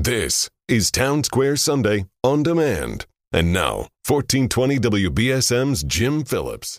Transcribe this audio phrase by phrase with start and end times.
[0.00, 3.04] This is Town Square Sunday on demand.
[3.32, 6.78] And now, 1420 WBSM's Jim Phillips.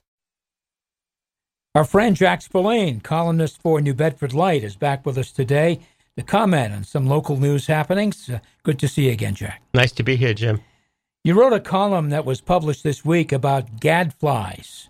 [1.75, 5.81] Our friend Jack Spillane, columnist for New Bedford Light, is back with us today
[6.15, 8.29] to comment on some local news happenings.
[8.29, 9.61] Uh, good to see you again, Jack.
[9.73, 10.61] Nice to be here, Jim.
[11.25, 14.87] You wrote a column that was published this week about gadflies.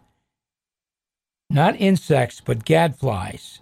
[1.50, 3.62] Not insects, but gadflies.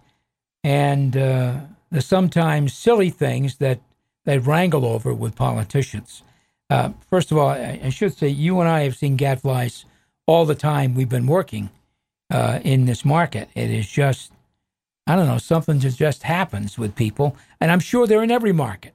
[0.62, 1.60] And uh,
[1.90, 3.80] the sometimes silly things that
[4.28, 6.22] they wrangle over with politicians.
[6.70, 9.86] Uh, first of all, I, should say you and I have seen gadflies
[10.26, 11.70] all the time we've been working
[12.30, 13.48] uh, in this market.
[13.56, 14.34] It is just,
[15.08, 17.38] I don't know, something that just happens with people.
[17.62, 18.94] And I'm sure they're in every market,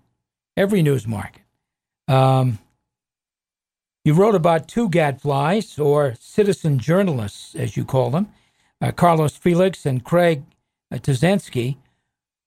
[0.54, 1.40] every news market.
[2.08, 2.58] Um,
[4.04, 8.28] you wrote about two gadflies, or citizen journalists, as you call them,
[8.82, 10.42] uh, Carlos Felix and Craig
[10.90, 11.76] uh, Tazansky,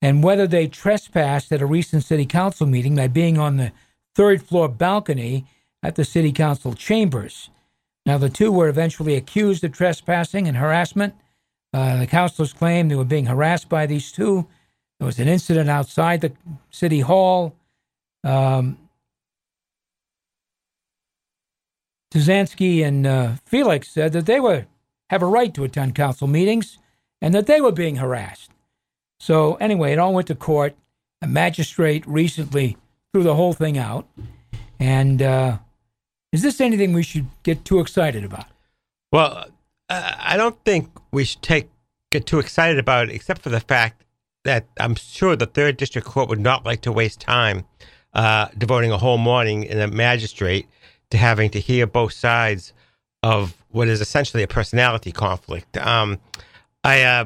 [0.05, 3.71] and whether they trespassed at a recent city council meeting by being on the
[4.13, 5.47] third floor balcony
[5.81, 7.49] at the city council chambers.
[8.05, 11.15] Now, the two were eventually accused of trespassing and harassment.
[11.73, 14.45] Uh, the councilors claimed they were being harassed by these two.
[14.99, 16.33] There was an incident outside the
[16.69, 17.55] city hall.
[18.23, 18.77] Um,
[22.13, 24.67] Tazansky and uh, Felix said that they were
[25.09, 26.77] have a right to attend council meetings
[27.23, 28.51] and that they were being harassed.
[29.19, 30.75] So, anyway, it all went to court.
[31.21, 32.77] A magistrate recently
[33.13, 34.07] threw the whole thing out.
[34.79, 35.57] And uh,
[36.31, 38.45] is this anything we should get too excited about?
[39.11, 39.47] Well,
[39.89, 41.69] I don't think we should take
[42.11, 44.03] get too excited about it, except for the fact
[44.43, 47.65] that I'm sure the third district court would not like to waste time
[48.13, 50.67] uh, devoting a whole morning in a magistrate
[51.09, 52.73] to having to hear both sides
[53.23, 55.77] of what is essentially a personality conflict.
[55.77, 56.19] Um,
[56.83, 57.25] I uh,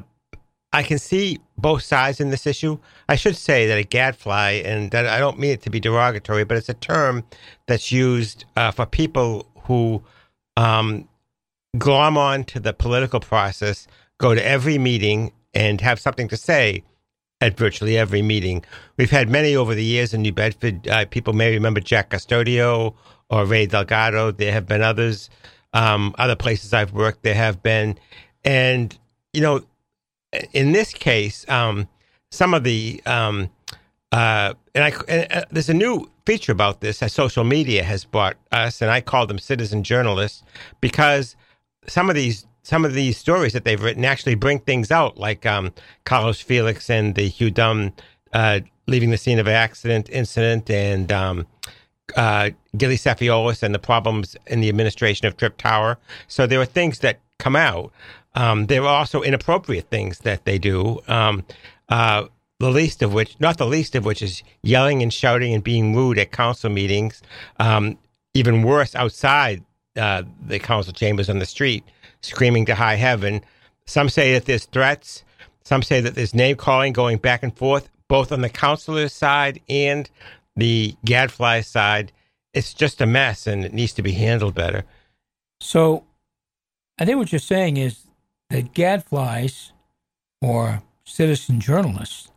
[0.71, 2.77] I can see both sides in this issue.
[3.07, 6.43] I should say that a gadfly, and that I don't mean it to be derogatory,
[6.43, 7.23] but it's a term
[7.67, 10.03] that's used uh, for people who
[10.57, 11.07] um,
[11.77, 13.87] glom on to the political process,
[14.19, 16.83] go to every meeting, and have something to say
[17.41, 18.63] at virtually every meeting.
[18.97, 20.87] We've had many over the years in New Bedford.
[20.87, 22.93] Uh, people may remember Jack Custodio
[23.29, 24.31] or Ray Delgado.
[24.31, 25.29] There have been others,
[25.73, 27.23] um, other places I've worked.
[27.23, 27.97] There have been,
[28.43, 28.97] and
[29.33, 29.61] you know,
[30.53, 31.87] in this case, um,
[32.31, 33.49] some of the um,
[34.11, 38.05] uh, and I and, uh, there's a new feature about this that social media has
[38.05, 40.43] brought us, and I call them citizen journalists
[40.81, 41.35] because
[41.87, 45.45] some of these some of these stories that they've written actually bring things out, like
[45.45, 45.73] um,
[46.05, 47.93] Carlos Felix and the Hugh Dunn
[48.33, 51.47] uh, leaving the scene of an accident incident, and um,
[52.15, 55.97] uh, Gilly Cephiolis and the problems in the administration of Tripp Tower.
[56.27, 57.91] So there are things that come out.
[58.35, 60.99] Um, there are also inappropriate things that they do.
[61.07, 61.43] Um,
[61.89, 62.25] uh,
[62.59, 65.95] the least of which, not the least of which, is yelling and shouting and being
[65.95, 67.21] rude at council meetings.
[67.59, 67.97] Um,
[68.33, 69.63] even worse, outside
[69.95, 71.83] uh, the council chambers on the street,
[72.21, 73.41] screaming to high heaven.
[73.85, 75.23] Some say that there's threats.
[75.63, 79.61] Some say that there's name calling going back and forth, both on the councilor's side
[79.69, 80.09] and
[80.55, 82.11] the gadfly side.
[82.53, 84.83] It's just a mess, and it needs to be handled better.
[85.61, 86.05] So,
[86.99, 88.08] I think what you're saying is
[88.49, 89.71] that gadflies
[90.41, 92.31] or citizen journalists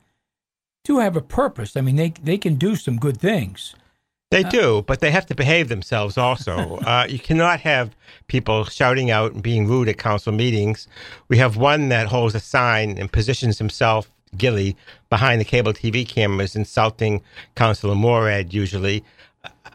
[0.85, 1.77] do have a purpose.
[1.77, 3.75] I mean, they they can do some good things.
[4.31, 6.77] They uh, do, but they have to behave themselves also.
[6.87, 7.95] uh, you cannot have
[8.29, 10.89] people shouting out and being rude at council meetings.
[11.29, 14.77] We have one that holds a sign and positions himself, Gilly,
[15.11, 17.21] behind the cable TV cameras, insulting
[17.55, 19.05] Councilor Morad usually.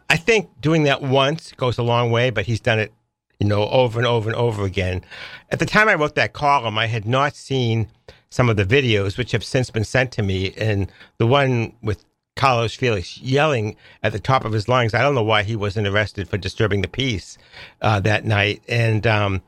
[0.09, 2.91] I think doing that once goes a long way, but he's done it
[3.39, 5.03] you know, over and over and over again.
[5.51, 7.87] At the time I wrote that column, I had not seen
[8.29, 10.53] some of the videos, which have since been sent to me.
[10.57, 12.03] And the one with
[12.35, 15.87] Carlos Felix yelling at the top of his lungs, I don't know why he wasn't
[15.87, 17.37] arrested for disturbing the peace
[17.81, 18.61] uh, that night.
[18.67, 19.41] And um,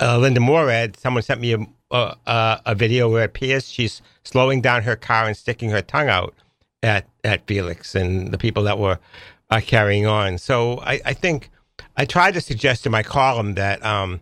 [0.00, 4.60] uh, Linda Morad, someone sent me a, a, a video where it appears she's slowing
[4.60, 6.34] down her car and sticking her tongue out
[6.82, 8.98] at, at Felix and the people that were
[9.50, 10.38] uh, carrying on.
[10.38, 11.50] So I, I think
[11.96, 14.20] I tried to suggest in my column that um,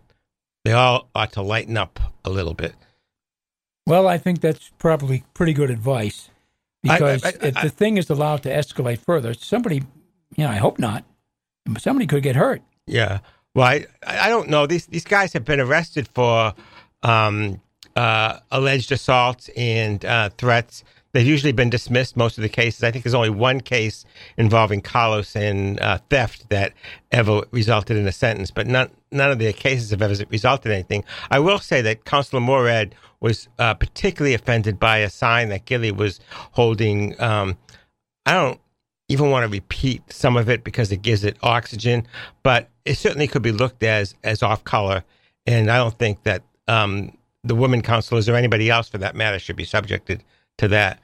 [0.65, 2.75] they all ought to lighten up a little bit.
[3.85, 6.29] Well, I think that's probably pretty good advice
[6.83, 9.83] because I, I, I, if the thing is allowed to escalate further, somebody,
[10.35, 11.05] you know, I hope not,
[11.77, 12.61] somebody could get hurt.
[12.85, 13.19] Yeah.
[13.55, 14.67] Well, I, I don't know.
[14.67, 16.53] These these guys have been arrested for
[17.01, 17.61] um,
[17.95, 22.83] uh, alleged assaults and uh, threats They've usually been dismissed, most of the cases.
[22.83, 24.05] I think there's only one case
[24.37, 26.73] involving Carlos and uh, theft that
[27.11, 30.75] ever resulted in a sentence, but none, none of the cases have ever resulted in
[30.75, 31.03] anything.
[31.31, 35.91] I will say that Councilor Morad was uh, particularly offended by a sign that Gilly
[35.91, 36.19] was
[36.51, 37.19] holding.
[37.19, 37.57] Um,
[38.25, 38.61] I don't
[39.07, 42.07] even want to repeat some of it because it gives it oxygen,
[42.43, 45.03] but it certainly could be looked as as off color.
[45.45, 49.39] And I don't think that um, the women councilors or anybody else, for that matter,
[49.39, 50.23] should be subjected
[50.59, 50.99] to that.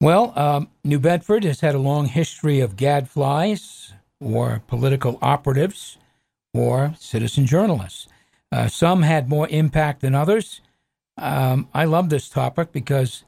[0.00, 5.96] Well, um, New Bedford has had a long history of gadflies or political operatives
[6.52, 8.08] or citizen journalists.
[8.50, 10.60] Uh, some had more impact than others.
[11.16, 13.24] Um, I love this topic because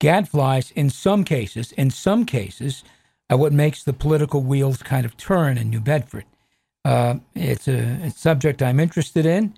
[0.00, 2.84] gadflies, in some cases, in some cases,
[3.30, 6.24] are what makes the political wheels kind of turn in New Bedford.
[6.84, 9.54] Uh, it's, a, a, subject I'm interested in.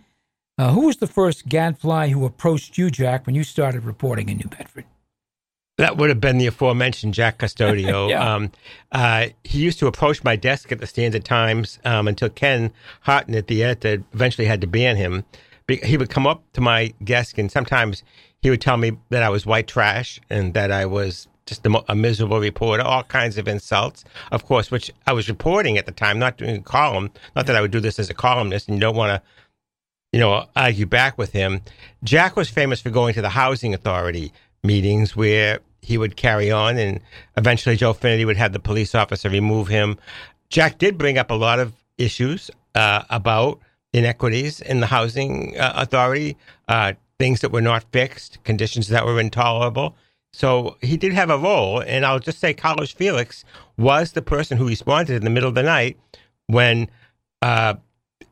[0.58, 4.38] Uh, who was the first gadfly who approached you, Jack, when you started reporting in
[4.38, 4.84] New Bedford?
[5.76, 8.10] That would have been the aforementioned Jack Custodio.
[8.10, 8.34] yeah.
[8.34, 8.50] um,
[8.90, 12.72] uh, he used to approach my desk at the Standard Times um, until Ken
[13.02, 15.24] Hartnett, the editor, eventually had to ban him.
[15.68, 18.02] He would come up to my desk, and sometimes
[18.42, 21.84] he would tell me that I was white trash and that I was just a,
[21.88, 25.92] a, miserable reporter, all kinds of insults, of course, which I was reporting at the
[25.92, 27.10] time, not doing a column.
[27.36, 29.28] Not that I would do this as a columnist, and you don't want to,
[30.12, 31.60] you know, argue back with him.
[32.02, 34.32] Jack was famous for going to the housing authority
[34.62, 37.00] meetings where he would carry on, and
[37.36, 39.98] eventually Joe Finnerty would have the police officer remove him.
[40.50, 43.60] Jack did bring up a lot of issues uh, about
[43.92, 46.36] inequities in the housing uh, authority,
[46.68, 49.96] uh, things that were not fixed, conditions that were intolerable.
[50.32, 53.44] So he did have a role, and I'll just say Carlos Felix
[53.76, 55.98] was the person who responded in the middle of the night
[56.46, 56.90] when
[57.40, 57.74] uh,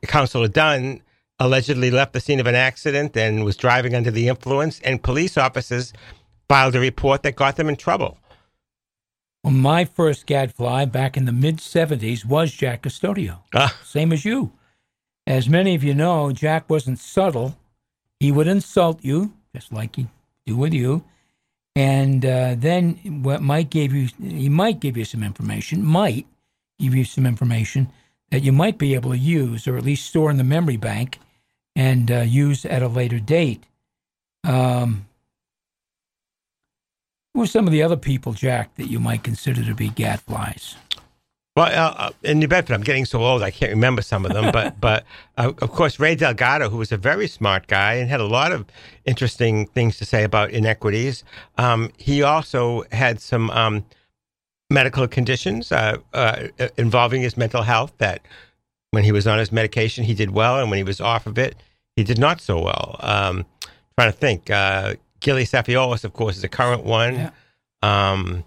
[0.03, 1.01] Councilor Dunn
[1.39, 5.37] allegedly left the scene of an accident and was driving under the influence, and police
[5.37, 5.93] officers
[6.47, 8.17] filed a report that got them in trouble.
[9.43, 13.69] Well, my first gadfly back in the mid 70s was Jack Custodio, uh.
[13.83, 14.51] same as you.
[15.25, 17.57] As many of you know, Jack wasn't subtle.
[18.19, 20.07] He would insult you, just like he
[20.45, 21.03] do with you.
[21.75, 26.25] And uh, then what might give you, he might give you some information, might
[26.79, 27.89] give you some information
[28.31, 31.19] that you might be able to use or at least store in the memory bank
[31.77, 33.63] and uh, use at a later date.
[34.43, 35.05] Um,
[37.33, 40.75] who are some of the other people, Jack, that you might consider to be gadflies?
[41.55, 44.51] Well, uh, in New Bedford, I'm getting so old I can't remember some of them.
[44.51, 45.05] But, but
[45.37, 48.51] uh, of course, Ray Delgado, who was a very smart guy and had a lot
[48.51, 48.65] of
[49.05, 51.23] interesting things to say about inequities.
[51.59, 53.85] Um, he also had some um,
[54.71, 57.93] medical conditions uh, uh, involving his mental health.
[57.99, 58.21] That
[58.89, 61.37] when he was on his medication, he did well, and when he was off of
[61.37, 61.55] it,
[61.97, 62.95] he did not so well.
[63.01, 63.45] Um,
[63.97, 64.49] trying to think.
[64.49, 67.15] Uh, Gilly Safiolis, of course, is a current one.
[67.15, 67.31] Yeah.
[67.81, 68.43] Um,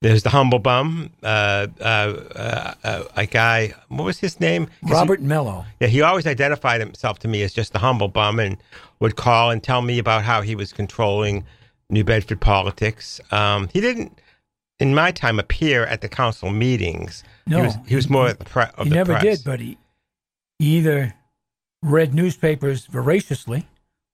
[0.00, 3.74] there's the humble bum, uh, uh, uh, uh a guy.
[3.88, 4.68] What was his name?
[4.84, 5.64] Robert he, Mello.
[5.80, 8.56] Yeah, he always identified himself to me as just the humble bum, and
[9.00, 11.44] would call and tell me about how he was controlling
[11.90, 13.20] New Bedford politics.
[13.32, 14.20] Um, he didn't,
[14.78, 17.24] in my time, appear at the council meetings.
[17.48, 19.38] No, he was, he was more at the pre- He never press.
[19.38, 19.78] did, but he,
[20.60, 21.12] he either
[21.82, 23.66] read newspapers voraciously,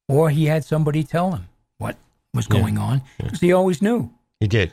[0.09, 1.97] or he had somebody tell him what
[2.33, 2.83] was going yeah.
[2.83, 3.47] on because yeah.
[3.49, 4.11] he always knew.
[4.41, 4.73] He did.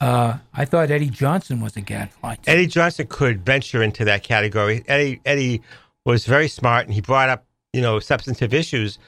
[0.00, 2.36] Uh, I thought Eddie Johnson was a gadfly.
[2.36, 2.50] Too.
[2.50, 4.82] Eddie Johnson could venture into that category.
[4.88, 5.62] Eddie Eddie
[6.06, 8.98] was very smart, and he brought up you know substantive issues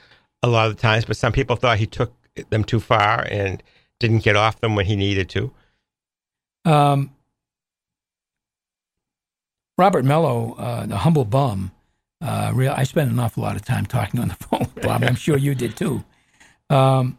[0.43, 2.13] a lot of the times, but some people thought he took
[2.49, 3.63] them too far and
[3.99, 5.51] didn't get off them when he needed to.
[6.65, 7.11] Um,
[9.77, 11.71] Robert Mello, uh, the humble bum.
[12.23, 15.03] Uh, real, I spent an awful lot of time talking on the phone, with Bob.
[15.03, 16.03] I'm sure you did too.
[16.69, 17.17] Um,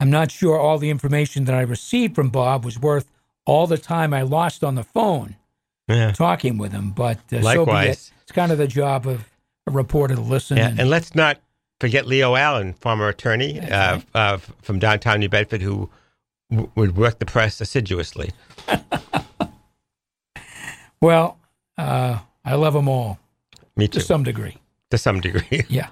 [0.00, 3.10] I'm not sure all the information that I received from Bob was worth
[3.46, 5.36] all the time I lost on the phone
[5.88, 6.12] yeah.
[6.12, 7.42] talking with him, but uh.
[7.42, 8.10] So it.
[8.22, 9.28] It's kind of the job of
[9.66, 10.56] a reporter to listen.
[10.56, 11.38] Yeah, and, and let's not
[11.80, 15.90] forget Leo Allen, former attorney uh, uh, from downtown New Bedford, who
[16.50, 18.30] w- would work the press assiduously.
[21.00, 21.38] well,
[21.76, 23.18] uh, I love them all.
[23.76, 24.00] Me too.
[24.00, 24.58] To some degree.
[24.90, 25.64] To some degree.
[25.68, 25.88] yeah.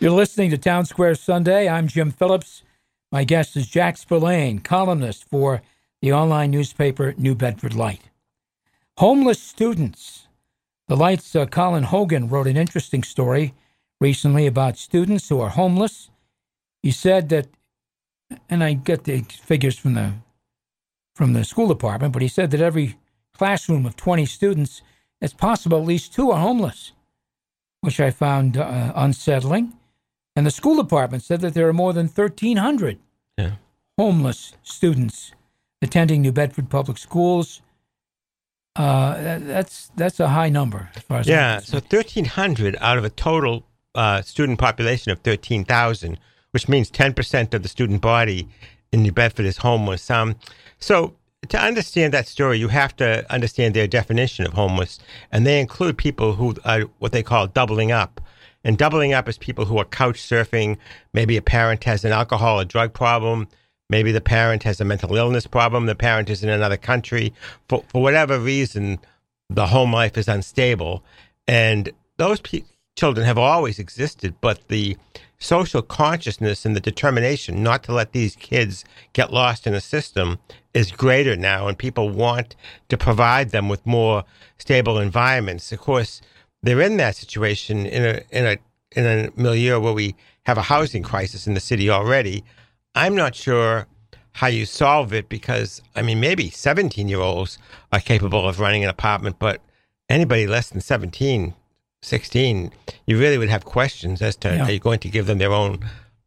[0.00, 1.68] You're listening to Town Square Sunday.
[1.68, 2.62] I'm Jim Phillips.
[3.10, 5.62] My guest is Jack Spillane, columnist for
[6.00, 8.10] the online newspaper New Bedford Light.
[8.98, 10.26] Homeless students.
[10.88, 13.54] The Light's uh, Colin Hogan wrote an interesting story
[14.00, 16.10] recently about students who are homeless.
[16.82, 17.48] He said that,
[18.50, 20.14] and I get the figures from the
[21.14, 22.96] from the school department, but he said that every
[23.34, 24.82] classroom of 20 students,
[25.20, 26.92] it's possible at least two are homeless,
[27.82, 29.74] which I found uh, unsettling.
[30.34, 32.98] And the school department said that there are more than 1,300
[33.36, 33.56] yeah.
[33.98, 35.32] homeless students
[35.82, 37.60] attending New Bedford public schools.
[38.74, 41.58] Uh, that's that's a high number as far as yeah.
[41.58, 46.18] So 1,300 out of a total uh, student population of 13,000,
[46.52, 48.48] which means 10% of the student body
[48.90, 50.10] in New Bedford is homeless.
[50.10, 50.36] Um,
[50.78, 51.14] so
[51.48, 54.98] to understand that story, you have to understand their definition of homeless,
[55.30, 58.20] and they include people who are what they call doubling up.
[58.64, 60.78] And doubling up is people who are couch surfing.
[61.12, 63.48] Maybe a parent has an alcohol or drug problem.
[63.90, 65.86] Maybe the parent has a mental illness problem.
[65.86, 67.34] The parent is in another country.
[67.68, 69.00] For, for whatever reason,
[69.50, 71.02] the home life is unstable.
[71.48, 72.62] And those pe-
[72.96, 74.96] children have always existed, but the
[75.38, 80.38] social consciousness and the determination not to let these kids get lost in the system
[80.72, 82.54] is greater now, and people want
[82.88, 84.24] to provide them with more
[84.58, 85.72] stable environments.
[85.72, 86.20] Of course,
[86.62, 88.56] they're in that situation in a in a
[88.94, 92.44] in a milieu where we have a housing crisis in the city already.
[92.94, 93.86] I'm not sure
[94.32, 97.58] how you solve it because I mean maybe 17 year olds
[97.92, 99.60] are capable of running an apartment, but
[100.08, 101.54] anybody less than 17
[102.02, 102.72] 16,
[103.06, 104.64] you really would have questions as to yeah.
[104.64, 105.84] are you going to give them their own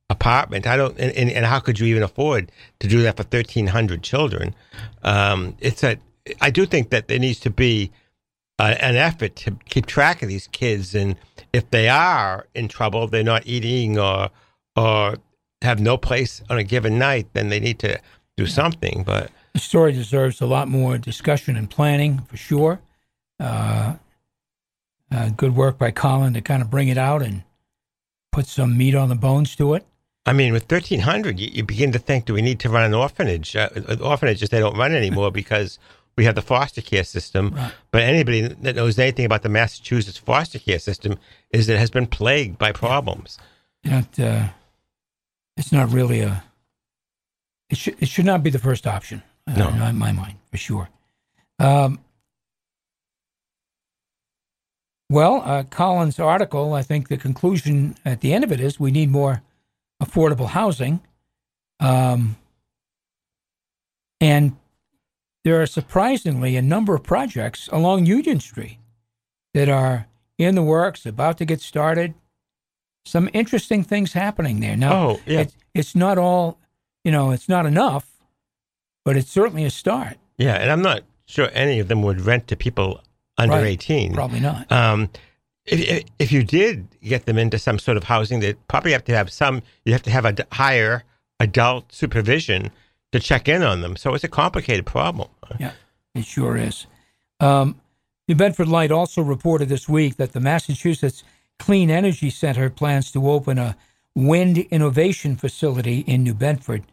[0.10, 0.66] apartment?
[0.66, 4.02] I don't, and, and, and, how could you even afford to do that for 1,300
[4.02, 4.56] children?
[5.04, 5.98] Um, it's a,
[6.42, 7.92] I do think that there needs to be
[8.58, 11.18] uh, an effort to keep track of these kids, and
[11.52, 14.30] if they are in trouble, they're not eating or
[14.78, 15.18] or
[15.62, 18.00] have no place on a given night, then they need to
[18.38, 19.04] do something.
[19.04, 22.82] But the story deserves a lot more discussion and planning for sure.
[23.40, 23.96] Uh,
[25.16, 27.44] uh, good work by Colin to kind of bring it out and
[28.32, 29.86] put some meat on the bones to it.
[30.26, 32.94] I mean, with 1,300, you, you begin to think, do we need to run an
[32.94, 33.56] orphanage?
[33.56, 33.70] Uh,
[34.02, 35.80] orphanages, they don't run anymore because
[36.18, 37.52] we have the foster care system.
[37.52, 37.72] Right.
[37.92, 41.18] But anybody that knows anything about the Massachusetts foster care system
[41.52, 43.38] is that it has been plagued by problems.
[43.84, 44.48] Know, uh,
[45.56, 46.44] it's not really a,
[47.70, 49.70] it, should it should not be the first option, uh, no.
[49.70, 50.90] in my mind, for sure.
[51.60, 52.00] Um,
[55.10, 58.92] well, uh, Colin's article, I think the conclusion at the end of it is we
[58.92, 59.44] need more
[60.02, 61.02] affordable housing.
[61.80, 62.38] Um,
[64.20, 64.56] and
[65.44, 68.80] there are surprisingly a number of projects along Union Street
[69.54, 70.08] that are
[70.38, 72.14] in the works, about to get started.
[73.06, 74.76] Some interesting things happening there.
[74.76, 75.42] Now, oh, yeah.
[75.42, 76.58] it's, it's not all,
[77.04, 78.08] you know, it's not enough,
[79.06, 80.18] but it's certainly a start.
[80.38, 83.02] Yeah, and I'm not sure any of them would rent to people
[83.38, 83.66] under right.
[83.66, 84.14] 18.
[84.14, 84.72] Probably not.
[84.72, 85.10] Um,
[85.66, 89.16] if, if you did get them into some sort of housing, they probably have to
[89.16, 91.04] have some, you have to have a higher
[91.40, 92.72] adult supervision
[93.12, 93.96] to check in on them.
[93.96, 95.30] So it's a complicated problem.
[95.60, 95.72] Yeah,
[96.14, 96.86] it sure is.
[97.40, 97.80] Um,
[98.28, 101.24] New Bedford Light also reported this week that the Massachusetts
[101.60, 103.78] Clean Energy Center plans to open a
[104.16, 106.84] wind innovation facility in New Bedford,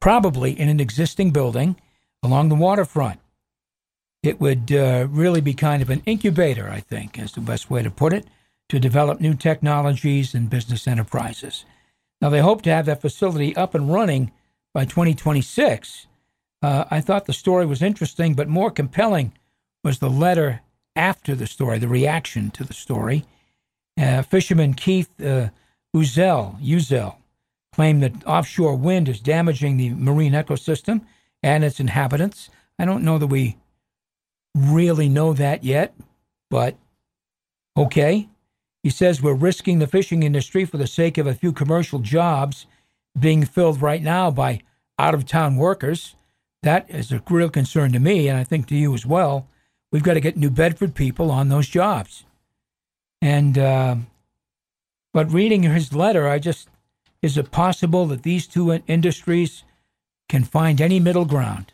[0.00, 1.76] probably in an existing building
[2.22, 3.20] along the waterfront.
[4.28, 7.82] It would uh, really be kind of an incubator, I think, is the best way
[7.82, 8.26] to put it,
[8.68, 11.64] to develop new technologies and business enterprises.
[12.20, 14.30] Now, they hope to have that facility up and running
[14.74, 16.08] by 2026.
[16.60, 19.32] Uh, I thought the story was interesting, but more compelling
[19.82, 20.60] was the letter
[20.94, 23.24] after the story, the reaction to the story.
[23.98, 25.48] Uh, fisherman Keith uh,
[25.96, 27.16] Uzel, Uzel
[27.72, 31.06] claimed that offshore wind is damaging the marine ecosystem
[31.42, 32.50] and its inhabitants.
[32.78, 33.56] I don't know that we
[34.58, 35.94] really know that yet,
[36.50, 36.76] but
[37.76, 38.28] okay.
[38.82, 42.66] He says we're risking the fishing industry for the sake of a few commercial jobs
[43.18, 44.60] being filled right now by
[44.98, 46.14] out of town workers.
[46.62, 49.46] That is a real concern to me, and I think to you as well.
[49.90, 52.24] We've got to get New Bedford people on those jobs.
[53.20, 53.96] And, uh,
[55.12, 56.68] but reading his letter, I just,
[57.22, 59.64] is it possible that these two industries
[60.28, 61.72] can find any middle ground?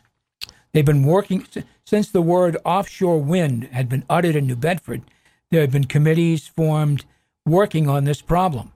[0.73, 1.45] They've been working
[1.85, 5.03] since the word offshore wind had been uttered in New Bedford.
[5.51, 7.05] There have been committees formed
[7.45, 8.71] working on this problem.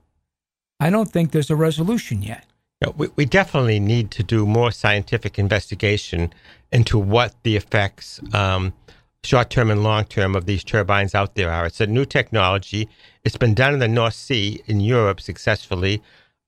[0.79, 2.45] I don't think there's a resolution yet.
[2.81, 6.31] No, we, we definitely need to do more scientific investigation
[6.71, 8.73] into what the effects, um,
[9.23, 11.65] short term and long term, of these turbines out there are.
[11.65, 12.87] It's a new technology.
[13.25, 16.01] It's been done in the North Sea in Europe successfully.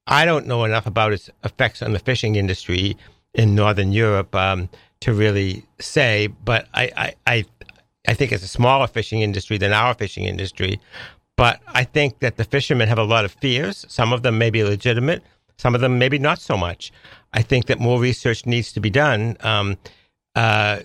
[0.08, 2.96] I don't know enough about its effects on the fishing industry
[3.34, 4.34] in Northern Europe.
[4.34, 4.70] Um,
[5.02, 7.46] to really say, but I, I, I,
[8.08, 10.80] I think it's a smaller fishing industry than our fishing industry.
[11.36, 13.86] But I think that the fishermen have a lot of fears.
[13.90, 15.24] Some of them may be legitimate,
[15.58, 16.92] some of them maybe not so much.
[17.34, 19.38] I think that more research needs to be done.
[19.42, 19.78] Um,
[20.36, 20.80] uh,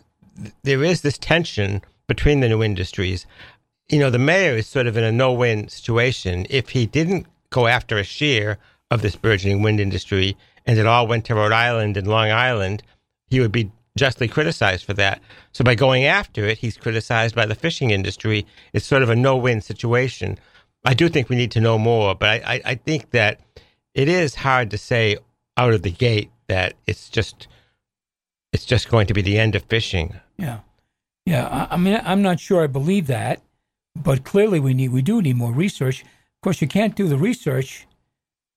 [0.62, 3.26] there is this tension between the new industries.
[3.88, 6.46] You know, the mayor is sort of in a no win situation.
[6.50, 8.58] If he didn't go after a share
[8.90, 12.82] of this burgeoning wind industry and it all went to Rhode Island and Long Island,
[13.28, 15.20] he would be justly criticized for that.
[15.52, 18.46] So by going after it, he's criticized by the fishing industry.
[18.72, 20.38] It's sort of a no-win situation.
[20.84, 23.40] I do think we need to know more, but I, I, I think that
[23.94, 25.16] it is hard to say
[25.56, 27.48] out of the gate that it's just
[28.52, 30.14] it's just going to be the end of fishing.
[30.38, 30.60] Yeah,
[31.24, 31.46] yeah.
[31.48, 33.42] I, I mean, I'm not sure I believe that,
[33.96, 36.02] but clearly we need we do need more research.
[36.02, 37.86] Of course, you can't do the research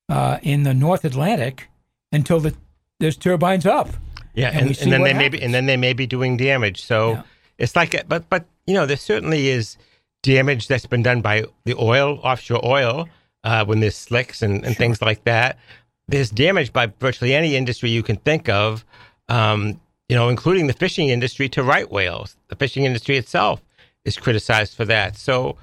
[0.10, 1.69] uh, in the North Atlantic
[2.12, 2.55] until the,
[3.00, 3.89] there's turbines up.
[4.33, 6.81] Yeah, And and, and then they may be, and then they may be doing damage.
[6.83, 7.21] So Yeah.
[7.57, 9.77] it's like, but but you know, there certainly is
[10.24, 13.07] damage that's been done by the oil, offshore oil,
[13.43, 15.57] uh, when there's slicks and, and things like that.
[16.07, 18.83] There's damage by virtually any industry you can think of,
[19.29, 22.36] um, you know, including the fishing industry to right whales.
[22.48, 23.62] The fishing industry itself
[24.05, 25.15] is criticized for that.
[25.17, 25.55] So,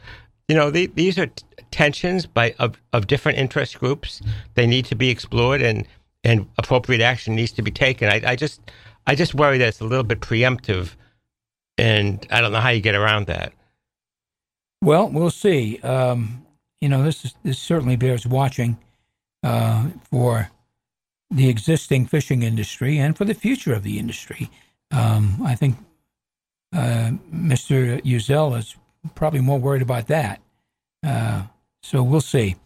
[0.49, 4.23] you know, the, these are t- tensions by of, of different interest groups.
[4.54, 5.87] They need to be explored, and
[6.26, 8.09] and appropriate action needs to be taken.
[8.09, 8.61] I, I just
[9.06, 10.97] I just worry that it's a little bit preemptive,
[11.78, 13.52] and I don't know how you get around that.
[14.83, 15.78] Well, we'll see.
[15.78, 16.45] Um,
[16.80, 18.76] you know, this is, this certainly bears watching
[19.45, 20.50] uh, for
[21.30, 24.50] the existing fishing industry and for the future of the industry.
[24.90, 25.76] Um, I think
[26.75, 28.02] uh, Mr.
[28.02, 28.76] Uzel is
[29.14, 30.40] probably more worried about that.
[31.06, 31.45] Uh,
[31.83, 32.56] so we'll see.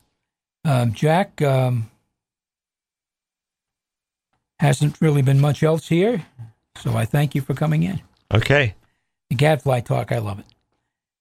[0.65, 1.90] Um, Jack, um,
[4.61, 6.23] hasn't really been much else here,
[6.77, 7.99] so I thank you for coming in.
[8.33, 8.75] Okay,
[9.31, 10.45] The gadfly talk, I love it.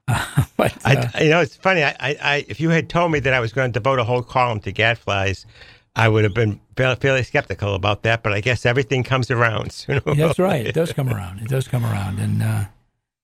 [0.58, 1.84] but uh, I, you know it's funny.
[1.84, 4.24] I, I, if you had told me that I was going to devote a whole
[4.24, 5.46] column to gadflies,
[5.96, 8.24] I would have been fairly, fairly skeptical about that.
[8.24, 10.66] But I guess everything comes around sooner That's right.
[10.66, 11.40] It does come around.
[11.40, 12.66] It does come around, and uh,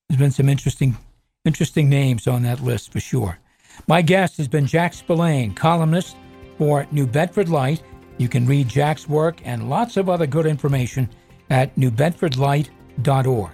[0.07, 0.97] there's been some interesting,
[1.43, 3.39] interesting names on that list for sure.
[3.87, 6.15] My guest has been Jack Spillane, columnist
[6.57, 7.83] for New Bedford Light.
[8.17, 11.09] You can read Jack's work and lots of other good information
[11.49, 13.51] at newbedfordlight.org.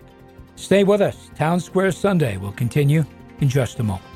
[0.55, 1.31] Stay with us.
[1.35, 3.03] Town Square Sunday will continue
[3.39, 4.10] in just a moment.